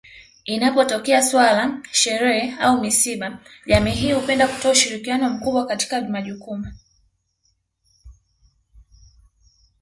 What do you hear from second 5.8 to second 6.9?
majukumu